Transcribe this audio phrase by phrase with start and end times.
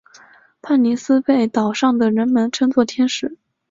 [0.63, 3.37] 帕妮丝被岛上的人们称作天使。